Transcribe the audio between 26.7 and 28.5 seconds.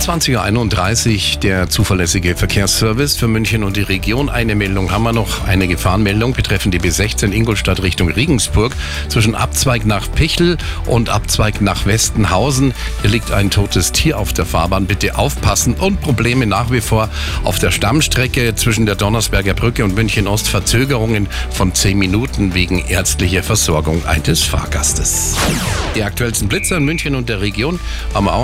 in München und der Region haben wir auch